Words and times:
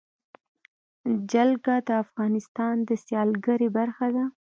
جلګه 1.31 1.75
د 1.87 1.89
افغانستان 2.03 2.75
د 2.87 2.89
سیلګرۍ 3.05 3.69
برخه 3.77 4.07
ده. 4.15 4.25